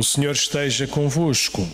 O 0.00 0.04
Senhor 0.04 0.30
esteja 0.30 0.86
convosco. 0.86 1.68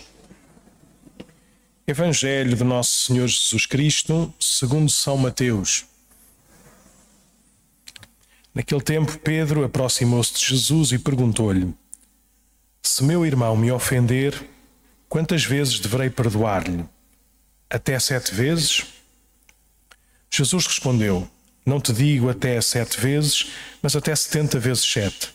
Evangelho 1.85 2.57
de 2.57 2.63
Nosso 2.63 3.05
Senhor 3.05 3.27
Jesus 3.27 3.67
Cristo, 3.67 4.33
segundo 4.39 4.89
São 4.89 5.15
Mateus. 5.15 5.85
Naquele 8.51 8.81
tempo, 8.81 9.19
Pedro 9.19 9.63
aproximou-se 9.63 10.33
de 10.33 10.43
Jesus 10.43 10.91
e 10.91 10.97
perguntou-lhe: 10.97 11.71
Se 12.81 13.03
meu 13.03 13.23
irmão 13.23 13.55
me 13.55 13.71
ofender, 13.71 14.33
quantas 15.07 15.45
vezes 15.45 15.79
deverei 15.79 16.09
perdoar-lhe? 16.09 16.83
Até 17.69 17.99
sete 17.99 18.33
vezes? 18.33 18.87
Jesus 20.31 20.65
respondeu: 20.65 21.29
Não 21.63 21.79
te 21.79 21.93
digo 21.93 22.27
até 22.27 22.59
sete 22.59 22.99
vezes, 22.99 23.51
mas 23.83 23.95
até 23.95 24.15
setenta 24.15 24.57
vezes 24.57 24.83
sete. 24.83 25.29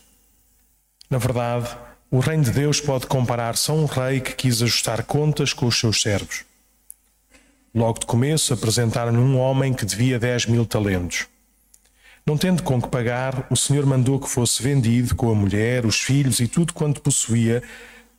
Na 1.08 1.18
verdade, 1.18 1.68
o 2.10 2.18
reino 2.18 2.42
de 2.42 2.50
Deus 2.50 2.80
pode 2.80 3.06
comparar-se 3.06 3.70
a 3.70 3.74
um 3.74 3.84
rei 3.84 4.20
que 4.20 4.34
quis 4.34 4.60
ajustar 4.62 5.04
contas 5.04 5.52
com 5.52 5.66
os 5.66 5.78
seus 5.78 6.02
servos. 6.02 6.44
Logo 7.72 8.00
de 8.00 8.06
começo, 8.06 8.52
apresentaram-lhe 8.52 9.18
um 9.18 9.38
homem 9.38 9.72
que 9.72 9.86
devia 9.86 10.18
dez 10.18 10.44
mil 10.44 10.66
talentos. 10.66 11.28
Não 12.26 12.36
tendo 12.36 12.64
com 12.64 12.82
que 12.82 12.88
pagar, 12.88 13.46
o 13.48 13.56
Senhor 13.56 13.86
mandou 13.86 14.18
que 14.18 14.28
fosse 14.28 14.60
vendido 14.60 15.14
com 15.14 15.30
a 15.30 15.34
mulher, 15.34 15.86
os 15.86 16.00
filhos 16.00 16.40
e 16.40 16.48
tudo 16.48 16.72
quanto 16.72 17.00
possuía, 17.00 17.62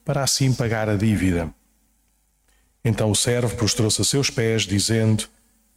para 0.06 0.24
assim 0.24 0.54
pagar 0.54 0.88
a 0.88 0.96
dívida. 0.96 1.54
Então 2.84 3.12
o 3.12 3.16
servo 3.16 3.56
prostrou-se 3.56 4.02
a 4.02 4.06
seus 4.06 4.30
pés, 4.30 4.64
dizendo: 4.64 5.26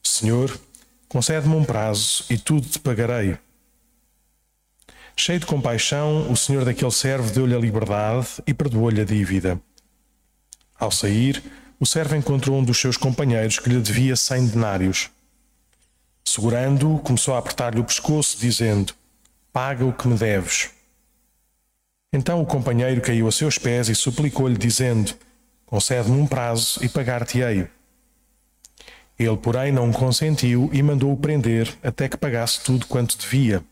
Senhor, 0.02 0.56
concede-me 1.08 1.54
um 1.56 1.64
prazo 1.64 2.24
e 2.30 2.38
tudo 2.38 2.66
te 2.68 2.78
pagarei. 2.78 3.36
Cheio 5.16 5.38
de 5.38 5.46
compaixão, 5.46 6.30
o 6.30 6.36
senhor 6.36 6.64
daquele 6.64 6.90
servo 6.90 7.32
deu-lhe 7.32 7.54
a 7.54 7.58
liberdade 7.58 8.42
e 8.46 8.52
perdoou-lhe 8.52 9.00
a 9.00 9.04
dívida. 9.04 9.60
Ao 10.78 10.90
sair, 10.90 11.42
o 11.78 11.86
servo 11.86 12.16
encontrou 12.16 12.58
um 12.58 12.64
dos 12.64 12.78
seus 12.78 12.96
companheiros 12.96 13.58
que 13.58 13.68
lhe 13.68 13.80
devia 13.80 14.16
cem 14.16 14.46
denários. 14.46 15.10
Segurando-o, 16.24 16.98
começou 16.98 17.34
a 17.34 17.38
apertar-lhe 17.38 17.80
o 17.80 17.84
pescoço, 17.84 18.38
dizendo: 18.38 18.92
Paga 19.52 19.84
o 19.84 19.92
que 19.92 20.08
me 20.08 20.16
deves. 20.16 20.70
Então 22.12 22.40
o 22.40 22.46
companheiro 22.46 23.00
caiu 23.00 23.28
a 23.28 23.32
seus 23.32 23.56
pés 23.56 23.88
e 23.88 23.94
suplicou-lhe, 23.94 24.56
dizendo: 24.56 25.14
Concede-me 25.64 26.20
um 26.20 26.26
prazo 26.26 26.84
e 26.84 26.88
pagar-te-ei. 26.88 27.68
Ele, 29.16 29.36
porém, 29.36 29.70
não 29.70 29.92
consentiu 29.92 30.68
e 30.72 30.82
mandou-o 30.82 31.16
prender 31.16 31.72
até 31.82 32.08
que 32.08 32.16
pagasse 32.16 32.64
tudo 32.64 32.86
quanto 32.86 33.16
devia. 33.16 33.62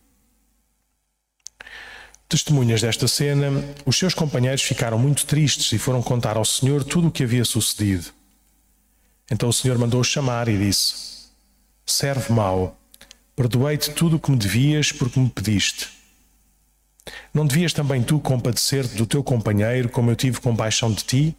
Testemunhas 2.33 2.81
desta 2.81 3.07
cena, 3.07 3.63
os 3.85 3.99
seus 3.99 4.15
companheiros 4.15 4.63
ficaram 4.63 4.99
muito 4.99 5.27
tristes 5.27 5.71
e 5.71 5.77
foram 5.77 6.03
contar 6.03 6.39
ao 6.39 6.47
Senhor 6.47 6.83
tudo 6.83 7.09
o 7.09 7.11
que 7.11 7.25
havia 7.25 7.45
sucedido. 7.45 8.07
Então 9.31 9.51
o 9.51 9.53
Senhor 9.53 9.77
mandou-os 9.77 10.07
chamar 10.07 10.49
e 10.49 10.57
disse: 10.57 11.29
Serve 11.85 12.33
mau, 12.33 12.75
perdoei-te 13.37 13.91
tudo 13.91 14.17
o 14.17 14.19
que 14.19 14.31
me 14.31 14.39
devias 14.39 14.91
porque 14.91 15.21
me 15.21 15.29
pediste. 15.29 15.91
Não 17.35 17.47
devias 17.47 17.75
também 17.75 18.03
tu 18.03 18.19
compadecer-te 18.19 18.95
do 18.95 19.05
teu 19.05 19.23
companheiro 19.23 19.91
como 19.91 20.11
eu 20.11 20.17
tive 20.17 20.41
compaixão 20.41 20.91
de 20.91 21.05
ti? 21.05 21.37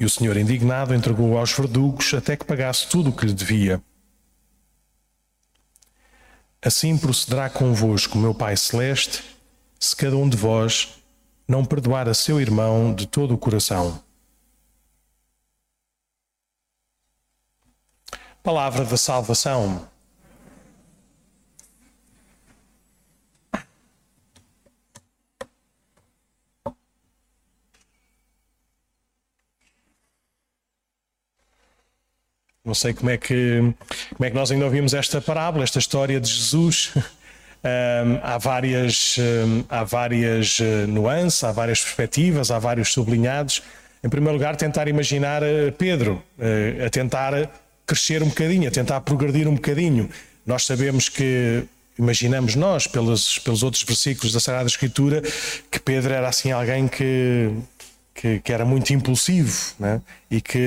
E 0.00 0.06
o 0.06 0.08
Senhor, 0.08 0.38
indignado, 0.38 0.94
entregou-o 0.94 1.36
aos 1.36 1.52
verdugos 1.52 2.14
até 2.14 2.34
que 2.34 2.46
pagasse 2.46 2.88
tudo 2.88 3.10
o 3.10 3.12
que 3.12 3.26
lhe 3.26 3.34
devia. 3.34 3.82
Assim 6.62 6.96
procederá 6.96 7.50
convosco, 7.50 8.16
meu 8.16 8.32
Pai 8.32 8.56
Celeste, 8.56 9.33
se 9.84 9.94
cada 9.94 10.16
um 10.16 10.26
de 10.26 10.34
vós 10.34 10.94
não 11.46 11.62
perdoar 11.62 12.08
a 12.08 12.14
seu 12.14 12.40
irmão 12.40 12.94
de 12.94 13.06
todo 13.06 13.34
o 13.34 13.38
coração. 13.38 14.02
Palavra 18.42 18.82
da 18.86 18.96
salvação. 18.96 19.86
Não 32.64 32.72
sei 32.72 32.94
como 32.94 33.10
é 33.10 33.18
que 33.18 33.74
como 34.14 34.24
é 34.24 34.30
que 34.30 34.34
nós 34.34 34.50
ainda 34.50 34.64
ouvimos 34.64 34.94
esta 34.94 35.20
parábola, 35.20 35.62
esta 35.62 35.78
história 35.78 36.18
de 36.18 36.30
Jesus 36.30 36.94
um, 37.64 38.20
há 38.22 38.36
várias, 38.36 39.16
um, 39.18 39.64
há 39.70 39.84
várias 39.84 40.58
uh, 40.58 40.86
nuances, 40.86 41.42
há 41.42 41.50
várias 41.50 41.80
perspectivas, 41.80 42.50
há 42.50 42.58
vários 42.58 42.92
sublinhados. 42.92 43.62
Em 44.02 44.08
primeiro 44.08 44.36
lugar, 44.36 44.54
tentar 44.54 44.86
imaginar 44.86 45.42
uh, 45.42 45.72
Pedro, 45.78 46.22
uh, 46.38 46.84
a 46.84 46.90
tentar 46.90 47.50
crescer 47.86 48.22
um 48.22 48.28
bocadinho, 48.28 48.68
a 48.68 48.70
tentar 48.70 49.00
progredir 49.00 49.48
um 49.48 49.54
bocadinho. 49.54 50.10
Nós 50.44 50.66
sabemos 50.66 51.08
que, 51.08 51.64
imaginamos 51.98 52.54
nós, 52.54 52.86
pelos, 52.86 53.38
pelos 53.38 53.62
outros 53.62 53.82
versículos 53.82 54.34
da 54.34 54.40
Sagrada 54.40 54.68
Escritura, 54.68 55.22
que 55.70 55.80
Pedro 55.80 56.12
era 56.12 56.28
assim 56.28 56.52
alguém 56.52 56.86
que 56.86 57.50
que, 58.14 58.38
que, 58.38 58.52
era 58.52 58.64
muito 58.64 58.92
impulsivo 58.92 59.74
né? 59.78 60.00
e, 60.30 60.40
que, 60.40 60.58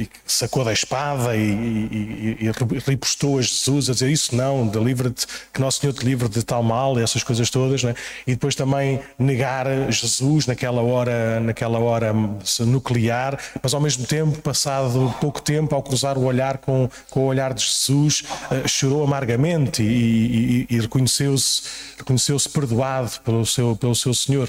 e, 0.00 0.06
que, 0.06 0.18
sacou 0.26 0.64
da 0.64 0.72
espada 0.72 1.34
e, 1.34 1.40
e, 1.40 2.38
e, 2.40 2.80
ripostou 2.86 3.38
a 3.38 3.42
Jesus 3.42 3.88
a 3.88 3.94
dizer 3.94 4.10
isso 4.10 4.36
não, 4.36 4.68
de 4.68 4.78
livre 4.78 5.12
que 5.52 5.60
Nosso 5.60 5.80
Senhor 5.80 5.94
te 5.94 6.04
livre 6.04 6.28
de 6.28 6.42
tal 6.42 6.62
mal, 6.62 6.98
essas 6.98 7.24
coisas 7.24 7.48
todas, 7.48 7.82
né? 7.82 7.94
e 8.26 8.32
depois 8.32 8.54
também 8.54 9.00
negar 9.18 9.66
Jesus 9.90 10.46
naquela 10.46 10.82
hora, 10.82 11.40
naquela 11.40 11.78
hora 11.78 12.12
nuclear, 12.60 13.38
mas 13.62 13.72
ao 13.72 13.80
mesmo 13.80 14.06
tempo, 14.06 14.38
passado 14.42 15.14
pouco 15.20 15.40
tempo, 15.40 15.74
ao 15.74 15.82
cruzar 15.82 16.18
o 16.18 16.24
olhar 16.24 16.58
com, 16.58 16.88
com 17.08 17.20
o 17.20 17.26
olhar 17.26 17.54
de 17.54 17.64
Jesus, 17.64 18.24
uh, 18.50 18.68
chorou 18.68 19.02
amargamente 19.02 19.82
e, 19.82 20.66
reconheceu-se 20.70 21.62
reconheceu 21.96 22.36
perdoado 22.52 23.20
pelo 23.24 23.46
seu, 23.46 23.76
pelo 23.76 23.94
seu 23.94 24.12
Senhor. 24.12 24.48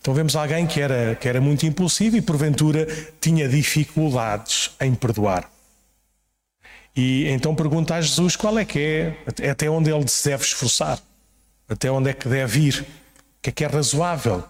Então 0.00 0.14
vemos 0.14 0.36
alguém 0.36 0.66
que 0.66 0.80
era, 0.80 1.14
que 1.14 1.28
era 1.28 1.40
muito 1.40 1.66
impulsivo 1.66 2.16
e 2.16 2.22
porventura 2.22 2.86
tinha 3.20 3.48
dificuldades 3.48 4.70
em 4.80 4.94
perdoar. 4.94 5.50
E 6.96 7.28
então 7.28 7.54
pergunta 7.54 7.94
a 7.94 8.00
Jesus 8.00 8.34
qual 8.34 8.58
é 8.58 8.64
que 8.64 9.14
é, 9.40 9.50
até 9.50 9.70
onde 9.70 9.90
ele 9.90 10.08
se 10.08 10.28
deve 10.28 10.44
esforçar, 10.44 10.98
até 11.68 11.90
onde 11.90 12.10
é 12.10 12.12
que 12.12 12.28
deve 12.28 12.60
ir, 12.60 12.80
o 12.80 13.42
que 13.42 13.50
é 13.50 13.52
que 13.52 13.64
é 13.64 13.68
razoável, 13.68 14.42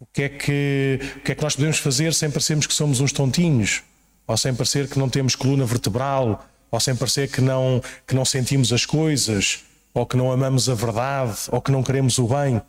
o 0.00 0.06
que 0.06 0.22
é 0.22 0.28
que, 0.28 1.00
o 1.16 1.20
que, 1.20 1.32
é 1.32 1.34
que 1.34 1.42
nós 1.42 1.56
podemos 1.56 1.78
fazer 1.78 2.14
sem 2.14 2.30
parecermos 2.30 2.66
que 2.66 2.72
somos 2.72 3.00
uns 3.00 3.12
tontinhos, 3.12 3.82
ou 4.26 4.36
sem 4.36 4.54
parecer 4.54 4.88
que 4.88 4.98
não 4.98 5.08
temos 5.08 5.34
coluna 5.34 5.66
vertebral, 5.66 6.46
ou 6.70 6.78
sem 6.80 6.94
parecer 6.94 7.30
que 7.30 7.40
não, 7.40 7.82
que 8.06 8.14
não 8.14 8.24
sentimos 8.24 8.72
as 8.72 8.86
coisas, 8.86 9.64
ou 9.92 10.06
que 10.06 10.16
não 10.16 10.30
amamos 10.30 10.68
a 10.68 10.74
verdade, 10.74 11.36
ou 11.50 11.60
que 11.60 11.72
não 11.72 11.82
queremos 11.82 12.18
o 12.18 12.28
bem. 12.28 12.62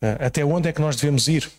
Eh, 0.00 0.16
até 0.20 0.44
onde 0.44 0.68
é 0.68 0.72
que 0.72 0.80
nós 0.80 0.96
devemos 0.96 1.28
ir? 1.28 1.50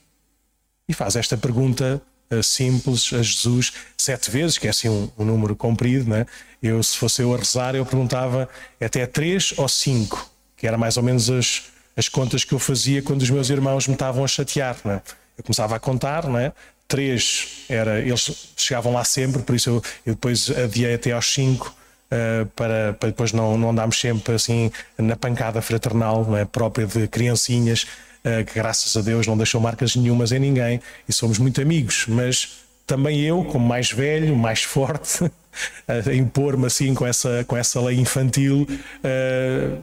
E 0.87 0.93
faz 0.93 1.15
esta 1.15 1.37
pergunta 1.37 2.01
uh, 2.31 2.43
simples 2.43 3.11
a 3.13 3.21
Jesus 3.21 3.73
sete 3.97 4.31
vezes, 4.31 4.57
que 4.57 4.67
é 4.67 4.69
assim 4.69 4.89
um, 4.89 5.09
um, 5.17 5.25
número 5.25 5.55
comprido, 5.55 6.09
né? 6.09 6.25
Eu, 6.61 6.81
se 6.81 6.97
fosse 6.97 7.21
eu 7.21 7.33
a 7.33 7.37
rezar, 7.37 7.75
eu 7.75 7.85
perguntava 7.85 8.47
até 8.79 9.05
três 9.05 9.53
ou 9.57 9.67
cinco, 9.67 10.29
que 10.55 10.65
era 10.65 10.77
mais 10.77 10.97
ou 10.97 11.03
menos 11.03 11.29
as, 11.29 11.63
as 11.95 12.07
contas 12.07 12.43
que 12.43 12.53
eu 12.53 12.59
fazia 12.59 13.01
quando 13.01 13.21
os 13.21 13.29
meus 13.29 13.49
irmãos 13.49 13.87
me 13.87 13.93
estavam 13.93 14.23
a 14.23 14.27
chatear, 14.27 14.77
né? 14.85 15.01
Eu 15.37 15.43
começava 15.43 15.75
a 15.75 15.79
contar, 15.79 16.27
né? 16.27 16.53
Três 16.87 17.65
era, 17.67 17.99
eles 17.99 18.53
chegavam 18.55 18.93
lá 18.93 19.03
sempre, 19.03 19.41
por 19.41 19.55
isso 19.55 19.69
eu, 19.69 19.83
eu 20.05 20.13
depois 20.13 20.49
adiei 20.49 20.93
até 20.93 21.11
aos 21.11 21.33
cinco. 21.33 21.75
Uh, 22.09 22.45
para, 22.55 22.93
para, 22.93 23.09
depois 23.09 23.33
não, 23.33 23.57
não 23.57 23.71
andarmos 23.71 23.99
sempre 23.99 24.33
assim 24.33 24.71
na 24.97 25.17
pancada 25.17 25.61
fraternal 25.61 26.23
não 26.23 26.37
é? 26.37 26.45
própria 26.45 26.87
de 26.87 27.05
criancinhas 27.05 27.85
eh, 27.85 28.06
que 28.45 28.53
graças 28.55 28.95
a 28.97 29.01
Deus 29.01 29.25
não 29.27 29.37
deixou 29.37 29.61
marcas 29.61 29.95
nenhumas 29.95 30.31
em 30.31 30.39
ninguém 30.39 30.81
e 31.07 31.13
somos 31.13 31.37
muito 31.37 31.61
amigos, 31.61 32.05
mas 32.07 32.67
também 32.87 33.19
eu, 33.21 33.43
como 33.43 33.67
mais 33.67 33.91
velho, 33.91 34.35
mais 34.35 34.63
forte, 34.63 35.29
a 35.87 36.13
impor-me 36.13 36.65
assim 36.65 36.93
com 36.93 37.05
essa, 37.05 37.43
com 37.45 37.57
essa 37.57 37.81
lei 37.81 37.99
infantil, 37.99 38.65
uh, 38.69 39.81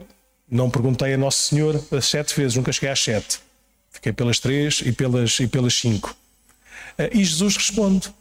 não 0.51 0.71
perguntei 0.71 1.13
a 1.13 1.19
Nosso 1.19 1.51
Senhor 1.51 1.85
as 1.93 2.07
sete 2.07 2.35
vezes, 2.35 2.57
nunca 2.57 2.73
cheguei 2.73 2.89
às 2.89 3.01
sete. 3.01 3.41
Fiquei 3.93 4.13
pelas 4.13 4.41
três 4.41 4.81
e 4.85 4.91
pelas, 4.91 5.39
e 5.39 5.47
pelas 5.47 5.75
cinco. 5.75 6.17
Uh, 6.99 7.13
e 7.13 7.23
Jesus 7.23 7.57
responde. 7.57 8.13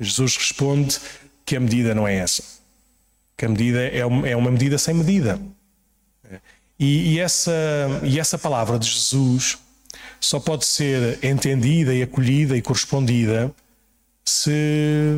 Jesus 0.00 0.36
responde 0.36 0.98
que 1.44 1.56
a 1.56 1.60
medida 1.60 1.94
não 1.94 2.06
é 2.06 2.16
essa. 2.16 2.42
Que 3.36 3.46
a 3.46 3.48
medida 3.48 3.80
é 3.80 3.98
é 3.98 4.36
uma 4.36 4.50
medida 4.50 4.76
sem 4.76 4.94
medida. 4.94 5.40
E, 6.78 7.14
e, 7.14 7.18
essa, 7.18 7.52
e 8.02 8.20
essa 8.20 8.36
palavra 8.36 8.78
de 8.78 8.88
Jesus 8.88 9.58
só 10.20 10.38
pode 10.38 10.66
ser 10.66 11.18
entendida 11.24 11.94
e 11.94 12.02
acolhida 12.02 12.56
e 12.56 12.62
correspondida 12.62 13.54
se. 14.24 15.16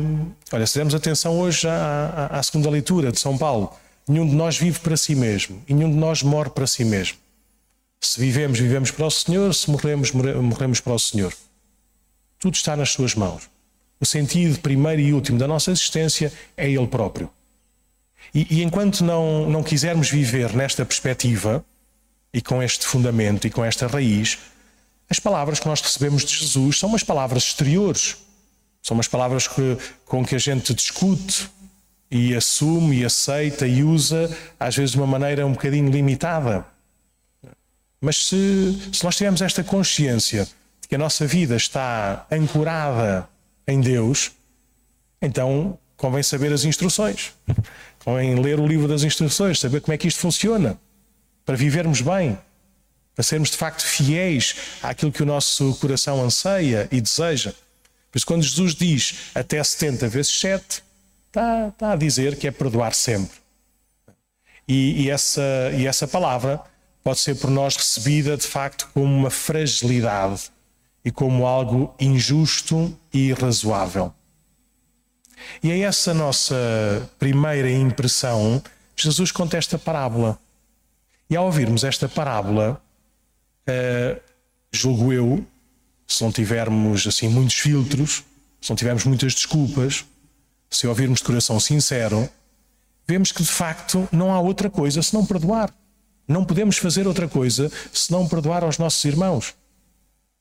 Olha, 0.51 0.65
se 0.65 0.75
dermos 0.75 0.95
atenção 0.95 1.37
hoje 1.37 1.67
à, 1.67 2.29
à, 2.31 2.39
à 2.39 2.43
segunda 2.43 2.69
leitura 2.69 3.11
de 3.11 3.19
São 3.19 3.37
Paulo. 3.37 3.73
Nenhum 4.07 4.27
de 4.27 4.35
nós 4.35 4.57
vive 4.57 4.79
para 4.79 4.97
si 4.97 5.13
mesmo 5.13 5.61
e 5.67 5.73
nenhum 5.73 5.91
de 5.91 5.97
nós 5.97 6.23
morre 6.23 6.49
para 6.49 6.65
si 6.65 6.83
mesmo. 6.83 7.17
Se 8.01 8.19
vivemos, 8.19 8.57
vivemos 8.57 8.89
para 8.89 9.05
o 9.05 9.11
Senhor, 9.11 9.53
se 9.53 9.69
morremos, 9.69 10.11
morremos 10.11 10.79
para 10.79 10.93
o 10.93 10.99
Senhor. 10.99 11.33
Tudo 12.39 12.55
está 12.55 12.75
nas 12.75 12.89
suas 12.89 13.13
mãos. 13.13 13.49
O 13.99 14.05
sentido 14.05 14.57
primeiro 14.59 15.01
e 15.01 15.13
último 15.13 15.37
da 15.37 15.47
nossa 15.47 15.71
existência 15.71 16.31
é 16.55 16.69
Ele 16.71 16.87
próprio. 16.87 17.29
E, 18.33 18.57
e 18.57 18.63
enquanto 18.63 19.03
não, 19.03 19.49
não 19.49 19.63
quisermos 19.63 20.09
viver 20.09 20.53
nesta 20.53 20.85
perspectiva, 20.85 21.63
e 22.33 22.41
com 22.41 22.61
este 22.61 22.85
fundamento 22.85 23.47
e 23.47 23.49
com 23.49 23.65
esta 23.65 23.87
raiz, 23.87 24.37
as 25.09 25.19
palavras 25.19 25.59
que 25.59 25.67
nós 25.67 25.81
recebemos 25.81 26.23
de 26.23 26.35
Jesus 26.35 26.77
são 26.77 26.89
umas 26.89 27.03
palavras 27.03 27.43
exteriores, 27.43 28.17
são 28.81 28.95
umas 28.95 29.07
palavras 29.07 29.47
que, 29.47 29.77
com 30.05 30.23
que 30.23 30.35
a 30.35 30.39
gente 30.39 30.73
discute 30.73 31.49
e 32.11 32.35
assume 32.35 32.99
e 32.99 33.05
aceita 33.05 33.67
e 33.67 33.83
usa, 33.83 34.35
às 34.59 34.75
vezes 34.75 34.91
de 34.91 34.97
uma 34.97 35.07
maneira 35.07 35.45
um 35.45 35.51
bocadinho 35.51 35.89
limitada. 35.89 36.65
Mas 37.99 38.27
se, 38.27 38.89
se 38.93 39.03
nós 39.03 39.15
tivermos 39.15 39.41
esta 39.41 39.63
consciência 39.63 40.47
de 40.81 40.87
que 40.87 40.95
a 40.95 40.97
nossa 40.97 41.25
vida 41.25 41.55
está 41.55 42.25
ancorada 42.31 43.27
em 43.67 43.81
Deus, 43.81 44.31
então 45.21 45.77
convém 45.99 46.23
saber 46.23 46.51
as 46.51 46.63
instruções, 46.63 47.33
convém 48.03 48.33
ler 48.35 48.59
o 48.59 48.65
livro 48.65 48.87
das 48.87 49.03
instruções, 49.03 49.59
saber 49.59 49.81
como 49.81 49.93
é 49.93 49.97
que 49.97 50.07
isto 50.07 50.19
funciona, 50.19 50.79
para 51.45 51.55
vivermos 51.55 52.01
bem, 52.01 52.37
para 53.13 53.23
sermos 53.23 53.51
de 53.51 53.57
facto 53.57 53.83
fiéis 53.83 54.55
àquilo 54.81 55.11
que 55.11 55.21
o 55.21 55.25
nosso 55.25 55.75
coração 55.75 56.23
anseia 56.23 56.87
e 56.89 57.01
deseja. 57.01 57.53
Por 58.09 58.17
isso, 58.17 58.25
quando 58.25 58.43
Jesus 58.43 58.73
diz 58.73 59.15
até 59.35 59.61
70 59.61 60.07
vezes 60.07 60.39
7, 60.39 60.81
está, 61.27 61.67
está 61.67 61.91
a 61.91 61.95
dizer 61.97 62.37
que 62.37 62.47
é 62.47 62.51
perdoar 62.51 62.93
sempre. 62.93 63.37
E, 64.65 65.03
e, 65.03 65.09
essa, 65.09 65.41
e 65.77 65.85
essa 65.85 66.07
palavra 66.07 66.61
pode 67.03 67.19
ser 67.19 67.35
por 67.35 67.49
nós 67.49 67.75
recebida 67.75 68.37
de 68.37 68.47
facto 68.47 68.89
como 68.93 69.13
uma 69.13 69.29
fragilidade 69.29 70.43
e 71.03 71.11
como 71.11 71.45
algo 71.45 71.93
injusto 71.99 72.97
e 73.13 73.29
irrazoável. 73.29 74.13
E 75.63 75.71
é 75.71 75.79
essa 75.79 76.13
nossa 76.13 76.55
primeira 77.17 77.69
impressão, 77.71 78.61
Jesus 78.95 79.31
conta 79.31 79.57
esta 79.57 79.77
parábola. 79.77 80.39
E 81.29 81.35
ao 81.35 81.45
ouvirmos 81.45 81.83
esta 81.83 82.09
parábola, 82.09 82.81
uh, 83.67 84.19
julgo 84.71 85.13
eu, 85.13 85.45
se 86.07 86.23
não 86.23 86.31
tivermos 86.31 87.05
assim 87.05 87.27
muitos 87.27 87.55
filtros, 87.55 88.23
se 88.59 88.69
não 88.69 88.75
tivermos 88.75 89.05
muitas 89.05 89.33
desculpas, 89.33 90.05
se 90.69 90.87
ouvirmos 90.87 91.19
de 91.19 91.25
coração 91.25 91.59
sincero, 91.59 92.29
vemos 93.07 93.31
que 93.31 93.43
de 93.43 93.49
facto 93.49 94.07
não 94.11 94.33
há 94.33 94.39
outra 94.39 94.69
coisa 94.69 95.01
senão 95.01 95.25
perdoar. 95.25 95.73
Não 96.27 96.45
podemos 96.45 96.77
fazer 96.77 97.07
outra 97.07 97.27
coisa 97.27 97.71
senão 97.91 98.27
perdoar 98.27 98.63
aos 98.63 98.77
nossos 98.77 99.03
irmãos. 99.05 99.55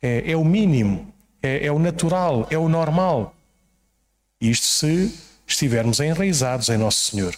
É, 0.02 0.32
é 0.32 0.36
o 0.36 0.44
mínimo, 0.44 1.12
é, 1.42 1.66
é 1.66 1.72
o 1.72 1.78
natural, 1.78 2.46
é 2.50 2.58
o 2.58 2.68
normal. 2.68 3.34
Isto 4.40 4.66
se 4.66 5.14
estivermos 5.46 5.98
enraizados 6.00 6.68
em 6.68 6.76
Nosso 6.76 7.10
Senhor. 7.10 7.34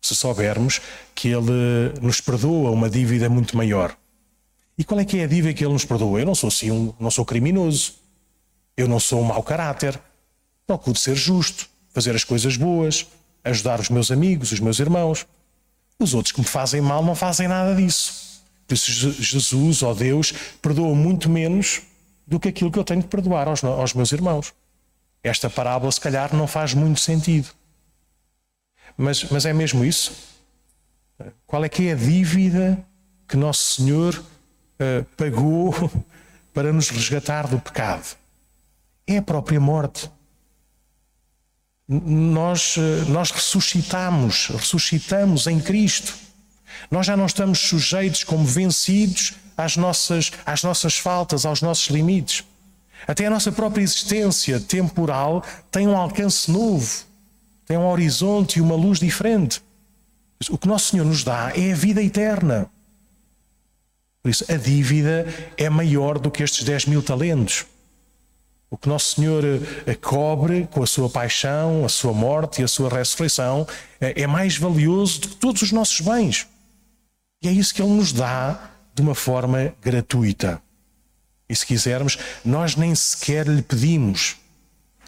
Se 0.00 0.14
soubermos 0.14 0.80
que 1.14 1.28
Ele 1.28 1.92
nos 2.00 2.20
perdoa 2.20 2.70
uma 2.70 2.88
dívida 2.88 3.28
muito 3.28 3.56
maior. 3.56 3.96
E 4.76 4.84
qual 4.84 5.00
é 5.00 5.04
que 5.04 5.18
é 5.18 5.24
a 5.24 5.26
dívida 5.26 5.54
que 5.54 5.64
Ele 5.64 5.72
nos 5.72 5.84
perdoa? 5.84 6.20
Eu 6.20 6.26
não 6.26 6.34
sou 6.34 6.48
assim, 6.48 6.94
não 6.98 7.10
sou 7.10 7.24
criminoso. 7.24 7.94
Eu 8.76 8.88
não 8.88 9.00
sou 9.00 9.20
um 9.20 9.24
mau 9.24 9.42
caráter. 9.42 9.98
Procuro 10.66 10.96
ser 10.96 11.14
justo, 11.14 11.68
fazer 11.92 12.14
as 12.14 12.24
coisas 12.24 12.56
boas, 12.56 13.06
ajudar 13.44 13.80
os 13.80 13.88
meus 13.88 14.10
amigos, 14.10 14.52
os 14.52 14.60
meus 14.60 14.78
irmãos. 14.78 15.26
Os 15.98 16.14
outros 16.14 16.32
que 16.32 16.40
me 16.40 16.46
fazem 16.46 16.80
mal 16.80 17.04
não 17.04 17.14
fazem 17.14 17.48
nada 17.48 17.74
disso. 17.74 18.42
Por 18.66 18.74
isso, 18.74 19.12
Jesus, 19.22 19.82
ó 19.82 19.92
Deus, 19.92 20.32
perdoa 20.60 20.94
muito 20.94 21.28
menos 21.28 21.82
do 22.26 22.40
que 22.40 22.48
aquilo 22.48 22.70
que 22.70 22.78
eu 22.78 22.84
tenho 22.84 23.02
de 23.02 23.08
perdoar 23.08 23.48
aos, 23.48 23.62
aos 23.62 23.92
meus 23.92 24.12
irmãos. 24.12 24.54
Esta 25.22 25.48
parábola, 25.48 25.92
se 25.92 26.00
calhar, 26.00 26.34
não 26.34 26.46
faz 26.46 26.74
muito 26.74 27.00
sentido. 27.00 27.48
Mas, 28.96 29.24
mas 29.24 29.46
é 29.46 29.52
mesmo 29.52 29.84
isso? 29.84 30.12
Qual 31.46 31.64
é 31.64 31.68
que 31.68 31.88
é 31.88 31.92
a 31.92 31.96
dívida 31.96 32.84
que 33.28 33.36
Nosso 33.36 33.76
Senhor 33.76 34.14
uh, 34.16 35.04
pagou 35.16 35.90
para 36.52 36.72
nos 36.72 36.90
resgatar 36.90 37.46
do 37.46 37.60
pecado? 37.60 38.16
É 39.06 39.18
a 39.18 39.22
própria 39.22 39.60
morte 39.60 40.10
nós, 42.00 42.76
eh, 42.78 43.04
nós 43.08 43.30
ressuscitamos, 43.30 44.48
ressuscitamos 44.48 45.46
em 45.46 45.60
Cristo. 45.60 46.14
Nós 46.90 47.06
já 47.06 47.16
não 47.16 47.26
estamos 47.26 47.58
sujeitos 47.58 48.24
como 48.24 48.44
vencidos 48.44 49.34
às 49.56 49.76
nossas, 49.76 50.32
às 50.46 50.62
nossas 50.62 50.96
faltas, 50.96 51.44
aos 51.44 51.60
nossos 51.60 51.88
limites. 51.88 52.44
Até 53.06 53.26
a 53.26 53.30
nossa 53.30 53.50
própria 53.50 53.82
existência 53.82 54.60
temporal 54.60 55.44
tem 55.70 55.88
um 55.88 55.96
alcance 55.96 56.50
novo, 56.50 57.04
tem 57.66 57.76
um 57.76 57.88
horizonte 57.88 58.58
e 58.58 58.62
uma 58.62 58.74
luz 58.74 58.98
diferente. 58.98 59.62
O 60.50 60.58
que 60.58 60.66
Nosso 60.66 60.90
Senhor 60.90 61.04
nos 61.04 61.22
dá 61.22 61.52
é 61.54 61.72
a 61.72 61.74
vida 61.74 62.02
eterna. 62.02 62.68
Por 64.22 64.30
isso, 64.30 64.44
a 64.48 64.56
dívida 64.56 65.26
é 65.56 65.68
maior 65.68 66.18
do 66.18 66.30
que 66.30 66.42
estes 66.42 66.64
10 66.64 66.86
mil 66.86 67.02
talentos. 67.02 67.66
O 68.70 68.76
que 68.76 68.88
Nosso 68.88 69.16
Senhor 69.16 69.44
eh, 69.44 69.94
cobre 69.94 70.66
com 70.70 70.82
a 70.82 70.86
sua 70.86 71.10
paixão, 71.10 71.84
a 71.84 71.88
sua 71.88 72.12
morte 72.12 72.62
e 72.62 72.64
a 72.64 72.68
sua 72.68 72.88
ressurreição 72.88 73.66
eh, 74.00 74.22
é 74.22 74.26
mais 74.26 74.56
valioso 74.56 75.20
do 75.20 75.28
que 75.28 75.36
todos 75.36 75.62
os 75.62 75.72
nossos 75.72 76.00
bens. 76.00 76.48
E 77.42 77.48
é 77.48 77.52
isso 77.52 77.74
que 77.74 77.82
Ele 77.82 77.92
nos 77.92 78.12
dá 78.12 78.70
de 78.94 79.02
uma 79.02 79.14
forma 79.14 79.74
gratuita. 79.82 80.62
E 81.52 81.54
se 81.54 81.66
quisermos, 81.66 82.16
nós 82.42 82.76
nem 82.76 82.94
sequer 82.94 83.46
lhe 83.46 83.60
pedimos, 83.60 84.36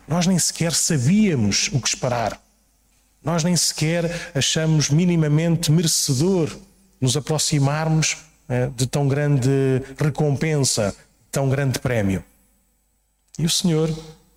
nós 0.07 0.27
nem 0.27 0.39
sequer 0.39 0.75
sabíamos 0.75 1.71
o 1.73 1.81
que 1.81 1.89
esperar, 1.89 2.39
nós 3.25 3.43
nem 3.43 3.57
sequer 3.57 4.31
achamos 4.35 4.91
minimamente 4.91 5.73
merecedor 5.73 6.55
nos 7.01 7.17
aproximarmos 7.17 8.19
eh, 8.47 8.69
de 8.77 8.87
tão 8.87 9.09
grande 9.09 9.49
recompensa, 9.97 10.95
tão 11.33 11.49
grande 11.49 11.79
prémio. 11.79 12.23
E 13.39 13.47
o 13.47 13.51
Senhor, 13.51 13.89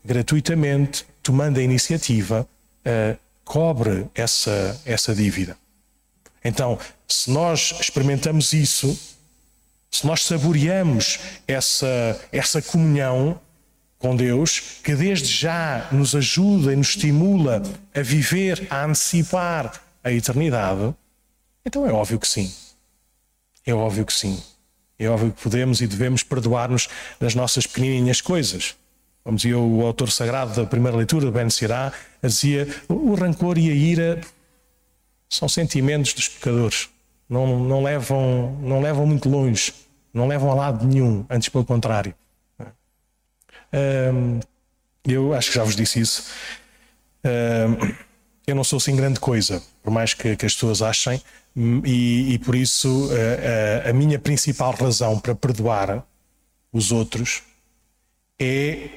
gratuitamente, 0.01 1.05
tomando 1.21 1.59
a 1.59 1.61
iniciativa, 1.61 2.47
uh, 2.85 3.19
cobre 3.43 4.07
essa, 4.15 4.79
essa 4.85 5.13
dívida. 5.13 5.57
Então, 6.41 6.79
se 7.05 7.29
nós 7.29 7.75
experimentamos 7.81 8.53
isso, 8.53 8.97
se 9.89 10.05
nós 10.05 10.23
saboreamos 10.23 11.19
essa, 11.47 12.19
essa 12.31 12.61
comunhão 12.61 13.39
com 13.97 14.15
Deus, 14.15 14.59
que 14.83 14.95
desde 14.95 15.27
já 15.27 15.87
nos 15.91 16.15
ajuda 16.15 16.71
e 16.71 16.75
nos 16.75 16.89
estimula 16.89 17.63
a 17.95 18.01
viver, 18.01 18.67
a 18.69 18.85
antecipar 18.85 19.81
a 20.03 20.11
eternidade, 20.11 20.93
então 21.65 21.85
é 21.85 21.91
óbvio 21.91 22.19
que 22.19 22.27
sim. 22.27 22.53
É 23.65 23.73
óbvio 23.73 24.05
que 24.05 24.13
sim. 24.13 24.41
É 24.99 25.07
óbvio 25.09 25.31
que 25.31 25.41
podemos 25.41 25.81
e 25.81 25.87
devemos 25.87 26.23
perdoar-nos 26.23 26.87
nas 27.19 27.35
nossas 27.35 27.67
pequenininhas 27.67 28.21
coisas. 28.21 28.75
Como 29.23 29.35
dizia 29.35 29.57
o 29.57 29.85
autor 29.85 30.09
sagrado 30.09 30.55
da 30.55 30.65
primeira 30.65 30.95
leitura, 30.95 31.29
Ben 31.29 31.49
Sirá, 31.49 31.91
dizia: 32.23 32.67
o 32.87 33.13
rancor 33.13 33.57
e 33.57 33.69
a 33.69 33.73
ira 33.73 34.21
são 35.29 35.49
sentimentos 35.49 36.13
dos 36.13 36.29
pecadores. 36.29 36.89
Não, 37.29 37.59
não, 37.59 37.83
levam, 37.83 38.57
não 38.61 38.81
levam 38.81 39.05
muito 39.05 39.27
longe, 39.29 39.73
não 40.13 40.27
levam 40.27 40.51
a 40.51 40.55
lado 40.55 40.85
nenhum, 40.85 41.25
antes 41.29 41.49
pelo 41.49 41.65
contrário. 41.65 42.15
eu 45.05 45.33
acho 45.33 45.49
que 45.49 45.55
já 45.55 45.63
vos 45.63 45.75
disse 45.75 45.99
isso. 45.99 46.31
eu 48.45 48.55
não 48.55 48.63
sou 48.63 48.77
assim 48.77 48.95
grande 48.95 49.19
coisa, 49.19 49.61
por 49.83 49.91
mais 49.91 50.13
que, 50.13 50.35
que 50.37 50.45
as 50.45 50.53
pessoas 50.53 50.81
achem, 50.81 51.21
e, 51.83 52.33
e 52.33 52.39
por 52.39 52.55
isso 52.55 53.09
a, 53.11 53.87
a, 53.87 53.89
a 53.89 53.93
minha 53.93 54.19
principal 54.19 54.73
razão 54.73 55.19
para 55.19 55.35
perdoar 55.35 56.05
os 56.71 56.91
outros 56.91 57.41
é 58.39 58.89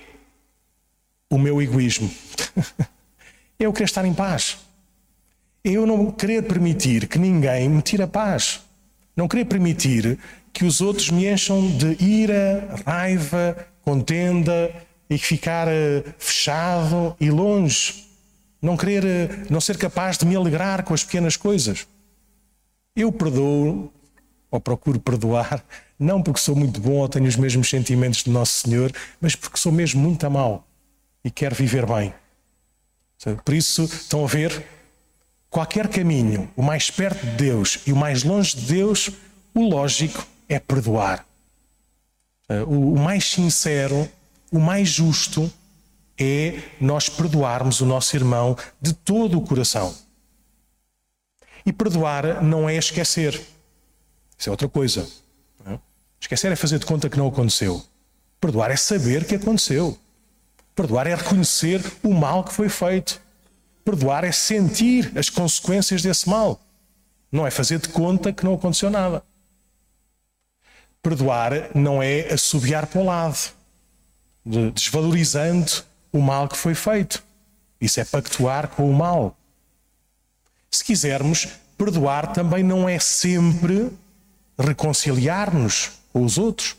o 1.31 1.39
meu 1.39 1.63
egoísmo. 1.63 2.11
eu 3.59 3.73
querer 3.73 3.85
estar 3.85 4.05
em 4.05 4.13
paz. 4.13 4.59
Eu 5.63 5.87
não 5.87 6.11
querer 6.11 6.43
permitir 6.43 7.07
que 7.07 7.19
ninguém 7.19 7.69
me 7.69 7.83
tire 7.83 8.03
a 8.03 8.09
paz. 8.09 8.61
Não 9.15 9.29
querer 9.29 9.45
permitir 9.45 10.19
que 10.53 10.65
os 10.65 10.81
outros 10.81 11.11
me 11.11 11.31
encham 11.31 11.71
de 11.77 12.03
ira, 12.03 12.77
raiva, 12.87 13.67
contenda 13.83 14.71
e 15.09 15.19
ficar 15.19 15.69
eh, 15.69 16.03
fechado 16.19 17.15
e 17.21 17.31
longe. 17.31 18.07
Não 18.63 18.77
querer, 18.77 19.05
eh, 19.05 19.29
não 19.51 19.61
ser 19.61 19.77
capaz 19.77 20.17
de 20.17 20.25
me 20.25 20.35
alegrar 20.35 20.83
com 20.83 20.95
as 20.95 21.05
pequenas 21.05 21.37
coisas. 21.37 21.87
Eu 22.97 23.13
perdoo, 23.13 23.93
ou 24.51 24.61
procuro 24.61 24.99
perdoar, 24.99 25.63
não 25.99 26.23
porque 26.23 26.41
sou 26.41 26.57
muito 26.57 26.81
bom 26.81 26.95
ou 26.95 27.09
tenho 27.09 27.27
os 27.27 27.37
mesmos 27.37 27.69
sentimentos 27.69 28.25
de 28.25 28.31
Nosso 28.31 28.67
Senhor, 28.67 28.91
mas 29.21 29.37
porque 29.37 29.59
sou 29.59 29.71
mesmo 29.71 30.01
muito 30.01 30.29
mal 30.31 30.67
e 31.23 31.31
quer 31.31 31.53
viver 31.53 31.85
bem. 31.85 32.15
Por 33.45 33.55
isso, 33.55 33.85
estão 33.85 34.25
a 34.25 34.27
ver? 34.27 34.65
Qualquer 35.51 35.89
caminho, 35.89 36.49
o 36.57 36.63
mais 36.63 36.91
perto 36.91 37.27
de 37.27 37.33
Deus 37.33 37.81
e 37.87 37.93
o 37.93 37.97
mais 37.97 38.23
longe 38.23 38.57
de 38.57 38.67
Deus, 38.67 39.11
o 39.53 39.69
lógico 39.69 40.25
é 40.49 40.59
perdoar. 40.59 41.27
O 42.67 42.97
mais 42.99 43.25
sincero 43.25 44.09
o 44.53 44.59
mais 44.59 44.89
justo 44.89 45.51
é 46.19 46.61
nós 46.81 47.09
perdoarmos 47.09 47.81
o 47.81 47.87
nosso 47.87 48.17
irmão 48.17 48.57
de 48.81 48.93
todo 48.93 49.39
o 49.39 49.43
coração. 49.43 49.95
E 51.65 51.73
perdoar 51.73 52.43
não 52.43 52.69
é 52.69 52.75
esquecer. 52.75 53.41
Isso 54.37 54.49
é 54.49 54.51
outra 54.51 54.69
coisa. 54.69 55.09
É? 55.65 55.79
Esquecer 56.21 56.51
é 56.51 56.57
fazer 56.57 56.79
de 56.79 56.87
conta 56.87 57.09
que 57.09 57.17
não 57.17 57.29
aconteceu. 57.29 57.83
Perdoar 58.41 58.71
é 58.71 58.77
saber 58.77 59.25
que 59.25 59.37
aconteceu. 59.37 59.97
Perdoar 60.75 61.07
é 61.07 61.15
reconhecer 61.15 61.81
o 62.03 62.13
mal 62.13 62.43
que 62.43 62.53
foi 62.53 62.69
feito. 62.69 63.21
Perdoar 63.85 64.25
é 64.25 64.33
sentir 64.33 65.13
as 65.17 65.29
consequências 65.29 66.03
desse 66.03 66.29
mal. 66.29 66.61
Não 67.33 67.47
é 67.47 67.51
fazer 67.51 67.79
de 67.79 67.89
conta 67.89 68.33
que 68.33 68.45
não 68.45 68.55
aconteceu 68.55 68.91
nada. 68.91 69.23
Perdoar 71.03 71.75
não 71.75 72.03
é 72.03 72.33
assobiar 72.33 72.87
para 72.87 73.01
o 73.01 73.05
lado, 73.05 73.39
desvalorizando 74.75 75.71
o 76.13 76.21
mal 76.21 76.49
que 76.49 76.57
foi 76.57 76.75
feito. 76.75 77.23
Isso 77.81 78.01
é 78.01 78.05
pactuar 78.05 78.69
com 78.69 78.91
o 78.91 78.95
mal. 78.95 79.37
Se 80.71 80.85
quisermos, 80.85 81.49
perdoar 81.79 82.33
também 82.33 82.63
não 82.63 82.89
é 82.89 82.99
sempre 82.99 83.91
reconciliar-nos 84.59 85.93
com 86.13 86.25
os 86.25 86.37
outros. 86.37 86.77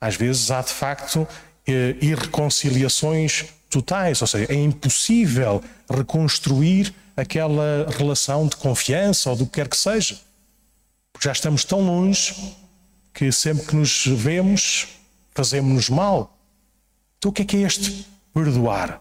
Às 0.00 0.16
vezes 0.16 0.50
há 0.50 0.60
de 0.60 0.72
facto 0.72 1.26
eh, 1.66 1.96
irreconciliações 2.00 3.46
totais, 3.70 4.20
ou 4.20 4.26
seja, 4.26 4.52
é 4.52 4.56
impossível 4.56 5.62
reconstruir 5.88 6.92
aquela 7.16 7.86
relação 7.96 8.46
de 8.46 8.56
confiança 8.56 9.30
ou 9.30 9.36
do 9.36 9.46
que 9.46 9.52
quer 9.52 9.68
que 9.68 9.76
seja. 9.76 10.18
Porque 11.12 11.26
já 11.26 11.32
estamos 11.32 11.64
tão 11.64 11.80
longe 11.80 12.34
que 13.14 13.30
sempre 13.30 13.66
que 13.66 13.76
nos 13.76 14.06
vemos 14.06 14.88
fazemos-nos 15.32 15.88
mal. 15.88 16.36
Então 17.18 17.30
o 17.30 17.32
que 17.32 17.42
é 17.42 17.44
que 17.44 17.56
é 17.56 17.60
este 17.60 18.06
perdoar? 18.34 19.00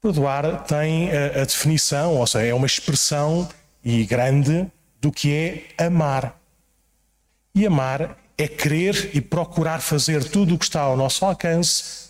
Perdoar 0.00 0.64
tem 0.64 1.10
a, 1.10 1.42
a 1.42 1.44
definição, 1.44 2.16
ou 2.16 2.26
seja, 2.26 2.46
é 2.46 2.54
uma 2.54 2.66
expressão 2.66 3.48
e 3.84 4.04
grande 4.04 4.70
do 5.00 5.10
que 5.10 5.32
é 5.78 5.84
amar. 5.86 6.38
E 7.54 7.66
amar 7.66 8.16
é 8.38 8.48
querer 8.48 9.10
e 9.14 9.20
procurar 9.20 9.80
fazer 9.80 10.24
tudo 10.24 10.54
o 10.54 10.58
que 10.58 10.64
está 10.64 10.80
ao 10.80 10.96
nosso 10.96 11.24
alcance 11.24 12.01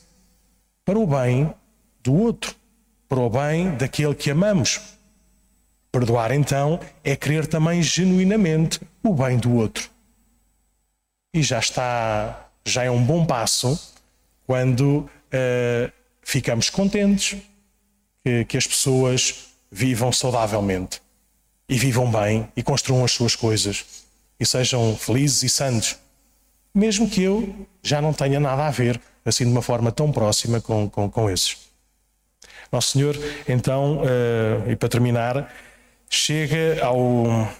para 0.84 0.98
o 0.98 1.06
bem 1.06 1.52
do 2.02 2.14
outro, 2.14 2.54
para 3.08 3.20
o 3.20 3.30
bem 3.30 3.76
daquele 3.76 4.14
que 4.14 4.30
amamos. 4.30 4.80
Perdoar, 5.90 6.32
então, 6.32 6.80
é 7.04 7.14
querer 7.14 7.46
também 7.46 7.82
genuinamente 7.82 8.80
o 9.02 9.12
bem 9.14 9.36
do 9.36 9.54
outro. 9.54 9.90
E 11.34 11.42
já 11.42 11.58
está, 11.58 12.48
já 12.64 12.84
é 12.84 12.90
um 12.90 13.04
bom 13.04 13.26
passo 13.26 13.78
quando 14.46 15.00
uh, 15.00 15.92
ficamos 16.22 16.70
contentes 16.70 17.38
que, 18.24 18.44
que 18.46 18.56
as 18.56 18.66
pessoas 18.66 19.48
vivam 19.70 20.10
saudavelmente 20.12 21.02
e 21.68 21.78
vivam 21.78 22.10
bem 22.10 22.48
e 22.56 22.62
construam 22.62 23.04
as 23.04 23.12
suas 23.12 23.36
coisas 23.36 24.04
e 24.38 24.46
sejam 24.46 24.96
felizes 24.96 25.42
e 25.42 25.48
santos 25.48 25.98
mesmo 26.74 27.08
que 27.08 27.22
eu 27.22 27.66
já 27.82 28.00
não 28.00 28.12
tenha 28.12 28.40
nada 28.40 28.66
a 28.66 28.70
ver, 28.70 29.00
assim 29.24 29.44
de 29.44 29.50
uma 29.50 29.62
forma 29.62 29.92
tão 29.92 30.10
próxima 30.10 30.60
com, 30.60 30.88
com, 30.88 31.10
com 31.10 31.30
esses. 31.30 31.56
Nosso 32.70 32.92
Senhor, 32.92 33.16
então, 33.46 33.98
uh, 33.98 34.70
e 34.70 34.76
para 34.76 34.88
terminar, 34.88 35.52
chega 36.08 36.82
ao, 36.82 37.52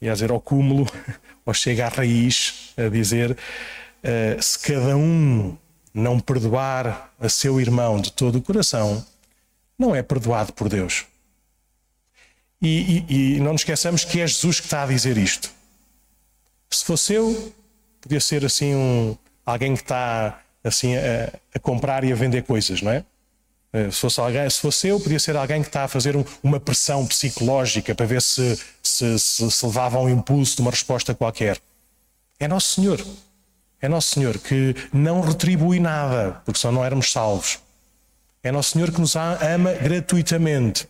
ia 0.00 0.12
dizer, 0.12 0.30
ao 0.30 0.40
cúmulo, 0.40 0.86
ou 1.44 1.52
chega 1.52 1.86
à 1.86 1.88
raiz, 1.88 2.72
a 2.76 2.88
dizer: 2.88 3.32
uh, 3.32 4.42
se 4.42 4.58
cada 4.60 4.96
um 4.96 5.56
não 5.92 6.20
perdoar 6.20 7.12
a 7.18 7.28
seu 7.28 7.60
irmão 7.60 8.00
de 8.00 8.12
todo 8.12 8.38
o 8.38 8.42
coração, 8.42 9.04
não 9.76 9.94
é 9.94 10.02
perdoado 10.02 10.52
por 10.52 10.68
Deus. 10.68 11.04
E, 12.62 13.04
e, 13.08 13.36
e 13.36 13.40
não 13.40 13.52
nos 13.52 13.62
esqueçamos 13.62 14.04
que 14.04 14.20
é 14.20 14.26
Jesus 14.26 14.60
que 14.60 14.66
está 14.66 14.82
a 14.82 14.86
dizer 14.86 15.16
isto. 15.16 15.50
Se 16.70 16.84
fosse 16.84 17.14
eu, 17.14 17.52
podia 18.00 18.20
ser 18.20 18.44
assim 18.44 18.74
um, 18.74 19.16
alguém 19.44 19.74
que 19.74 19.82
está 19.82 20.40
assim 20.62 20.96
a, 20.96 21.32
a, 21.54 21.58
comprar 21.58 22.04
e 22.04 22.12
a 22.12 22.16
vender 22.16 22.42
coisas, 22.42 22.82
não 22.82 22.92
é? 22.92 23.04
Eh, 23.72 23.90
se 23.90 24.00
fosse, 24.00 24.20
alguém, 24.20 24.50
se 24.50 24.60
fosse 24.60 24.88
eu, 24.88 25.00
podia 25.00 25.18
ser 25.18 25.36
alguém 25.36 25.62
que 25.62 25.68
está 25.68 25.84
a 25.84 25.88
fazer 25.88 26.16
um, 26.16 26.24
uma 26.42 26.58
pressão 26.58 27.06
psicológica 27.06 27.94
para 27.94 28.06
ver 28.06 28.20
se, 28.20 28.58
se, 28.82 29.18
se, 29.18 29.50
se 29.50 29.66
levava 29.66 29.98
um 30.00 30.08
impulso 30.08 30.56
de 30.56 30.62
uma 30.62 30.70
resposta 30.70 31.14
qualquer. 31.14 31.58
É 32.38 32.48
Nosso 32.48 32.74
Senhor. 32.74 33.04
É 33.80 33.88
Nosso 33.88 34.14
Senhor 34.14 34.38
que 34.38 34.74
não 34.92 35.20
retribui 35.20 35.78
nada, 35.80 36.42
porque 36.44 36.58
senão 36.58 36.74
não 36.74 36.84
éramos 36.84 37.12
salvos. 37.12 37.58
É 38.42 38.50
Nosso 38.50 38.70
Senhor 38.70 38.90
que 38.90 39.00
nos 39.00 39.14
ama 39.16 39.72
gratuitamente. 39.74 40.88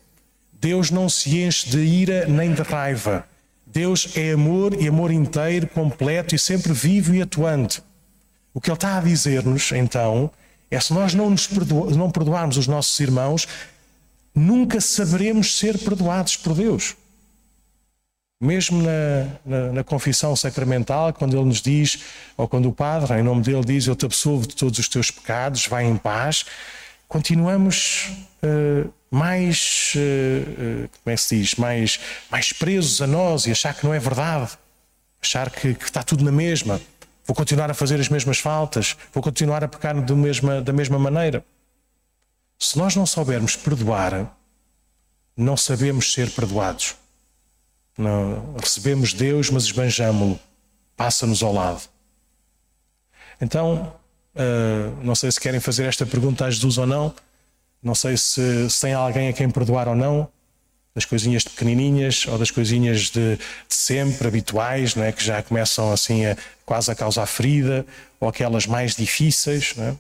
Deus 0.53 0.91
não 0.91 1.09
se 1.09 1.43
enche 1.43 1.69
de 1.69 1.79
ira 1.79 2.27
nem 2.27 2.53
de 2.53 2.63
raiva. 2.63 3.27
Deus 3.73 4.17
é 4.17 4.33
amor 4.33 4.75
e 4.75 4.89
amor 4.89 5.13
inteiro, 5.13 5.67
completo 5.69 6.35
e 6.35 6.39
sempre 6.39 6.73
vivo 6.73 7.15
e 7.15 7.23
atuante. 7.23 7.81
O 8.53 8.61
que 8.61 8.69
Ele 8.69 8.75
está 8.75 8.99
a 8.99 9.01
dizer-nos, 9.01 9.71
então, 9.71 10.29
é 10.69 10.81
se 10.81 10.93
nós 10.93 11.15
não, 11.15 11.31
nos 11.31 11.47
perdoa, 11.47 11.91
não 11.93 12.11
perdoarmos 12.11 12.57
os 12.57 12.67
nossos 12.67 12.99
irmãos, 12.99 13.47
nunca 14.35 14.81
saberemos 14.81 15.57
ser 15.57 15.79
perdoados 15.79 16.37
por 16.37 16.55
Deus. 16.55 16.97
Mesmo 18.43 18.83
na, 18.83 19.29
na, 19.45 19.73
na, 19.73 19.85
confissão 19.85 20.35
sacramental, 20.35 21.13
quando 21.13 21.37
ele 21.37 21.45
nos 21.45 21.61
diz, 21.61 22.01
ou 22.37 22.49
quando 22.49 22.69
o 22.69 22.73
Padre, 22.73 23.21
em 23.21 23.23
nome 23.23 23.43
dele, 23.43 23.63
diz: 23.65 23.87
Eu 23.87 23.95
te 23.95 24.07
absolvo 24.07 24.49
de 24.49 24.57
todos 24.57 24.79
os 24.79 24.89
teus 24.89 25.11
pecados, 25.11 25.67
vai 25.67 25.85
em 25.85 25.97
paz, 25.97 26.47
continuamos 27.11 28.09
uh, 28.41 28.91
mais, 29.11 29.95
uh, 29.97 30.89
como 31.03 31.13
é 31.13 31.17
que 31.17 31.21
se 31.21 31.37
diz, 31.37 31.57
mais, 31.57 31.99
mais 32.31 32.53
presos 32.53 33.03
a 33.03 33.07
nós 33.07 33.47
e 33.47 33.51
achar 33.51 33.75
que 33.75 33.85
não 33.85 33.93
é 33.93 33.99
verdade, 33.99 34.57
achar 35.21 35.51
que, 35.51 35.75
que 35.75 35.85
está 35.85 36.05
tudo 36.05 36.25
na 36.25 36.31
mesma, 36.31 36.81
vou 37.27 37.35
continuar 37.35 37.69
a 37.69 37.75
fazer 37.75 37.99
as 37.99 38.09
mesmas 38.09 38.39
faltas, 38.39 38.97
vou 39.13 39.21
continuar 39.23 39.65
a 39.65 39.69
pecar 39.69 39.93
mesma, 40.15 40.63
da 40.63 40.73
mesma 40.73 41.01
maneira. 41.01 41.45
Se 42.57 42.79
nós 42.79 42.95
não 42.95 43.05
soubermos 43.05 43.57
perdoar, 43.57 44.33
não 45.37 45.57
sabemos 45.57 46.13
ser 46.13 46.31
perdoados. 46.31 46.95
Não, 47.99 48.55
recebemos 48.55 49.13
Deus, 49.13 49.51
mas 49.51 49.65
esbanjamo-lo, 49.65 50.39
passa-nos 50.97 51.43
ao 51.43 51.53
lado. 51.53 51.83
Então, 53.41 54.00
uh, 54.35 55.05
não 55.05 55.15
sei 55.15 55.31
se 55.31 55.41
querem 55.41 55.61
fazer 55.61 55.85
esta 55.85 56.07
pergunta 56.07 56.45
a 56.45 56.51
Jesus 56.51 56.79
ou 56.79 56.87
não. 56.87 57.15
Não 57.83 57.95
sei 57.95 58.17
se, 58.17 58.69
se 58.69 58.81
tem 58.81 58.93
alguém 58.93 59.29
a 59.29 59.33
quem 59.33 59.49
perdoar 59.49 59.89
ou 59.89 59.97
não, 59.97 60.29
das 60.95 61.05
coisinhas 61.05 61.45
pequenininhas 61.45 62.27
ou 62.27 62.37
das 62.39 62.51
coisinhas 62.51 63.11
de, 63.11 63.37
de, 63.37 63.41
sempre, 63.69 64.29
habituais, 64.29 64.95
não 64.95 65.05
é? 65.05 65.13
que 65.13 65.25
já 65.25 65.43
começam 65.43 65.91
assim 65.91 66.27
a, 66.27 66.37
quase 66.67 66.91
a 66.91 66.95
causar 66.95 67.27
ferida, 67.27 67.87
ou 68.19 68.29
aquelas 68.29 68.67
mais 68.67 68.95
difíceis. 68.95 69.75
Não 69.77 69.85
é? 69.85 69.97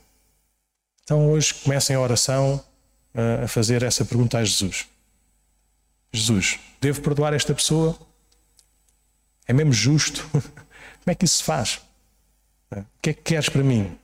Então 1.05 1.31
hoje 1.31 1.55
comecem 1.55 1.97
a 1.97 2.01
oração 2.01 2.63
a 3.43 3.49
fazer 3.49 3.83
essa 3.83 4.05
pergunta 4.05 4.39
a 4.39 4.45
Jesus. 4.45 4.87
Jesus, 6.13 6.59
devo 6.81 7.01
perdoar 7.01 7.33
esta 7.33 7.55
pessoa? 7.55 7.99
É 9.47 9.53
mesmo 9.53 9.73
justo? 9.73 10.29
Como 10.33 11.07
é 11.07 11.15
que 11.15 11.25
isso 11.25 11.39
se 11.39 11.45
faz? 11.45 11.81
O 12.71 12.85
que 13.03 13.11
é 13.11 13.15
que 13.15 13.23
queres 13.23 13.49
para 13.49 13.63
mim? 13.63 13.97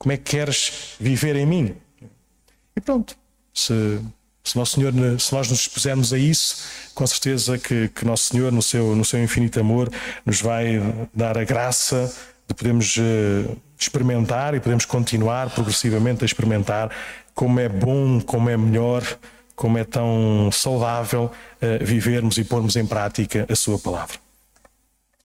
Como 0.00 0.14
é 0.14 0.16
que 0.16 0.30
queres 0.30 0.94
viver 0.98 1.36
em 1.36 1.44
mim? 1.44 1.76
E 2.74 2.80
pronto, 2.80 3.14
se, 3.52 4.00
se, 4.42 4.56
Nosso 4.56 4.76
Senhor, 4.76 4.94
se 5.20 5.34
nós 5.34 5.50
nos 5.50 5.58
dispusermos 5.58 6.10
a 6.14 6.18
isso, 6.18 6.56
com 6.94 7.06
certeza 7.06 7.58
que, 7.58 7.88
que 7.88 8.06
Nosso 8.06 8.32
Senhor, 8.32 8.50
no 8.50 8.62
seu, 8.62 8.96
no 8.96 9.04
seu 9.04 9.22
infinito 9.22 9.60
amor, 9.60 9.92
nos 10.24 10.40
vai 10.40 10.80
dar 11.12 11.36
a 11.36 11.44
graça 11.44 12.10
de 12.48 12.54
podermos 12.54 12.96
uh, 12.96 13.58
experimentar 13.78 14.54
e 14.54 14.60
podemos 14.60 14.86
continuar 14.86 15.50
progressivamente 15.50 16.24
a 16.24 16.26
experimentar 16.26 16.90
como 17.34 17.60
é 17.60 17.68
bom, 17.68 18.22
como 18.22 18.48
é 18.48 18.56
melhor, 18.56 19.02
como 19.54 19.76
é 19.76 19.84
tão 19.84 20.48
saudável 20.50 21.30
uh, 21.60 21.84
vivermos 21.84 22.38
e 22.38 22.44
pormos 22.44 22.74
em 22.74 22.86
prática 22.86 23.46
a 23.50 23.54
Sua 23.54 23.78
palavra. 23.78 24.29